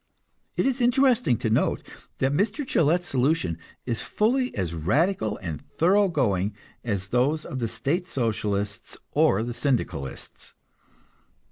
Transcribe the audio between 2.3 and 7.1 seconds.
Mr. Gillette's solution is fully as radical and thorough going as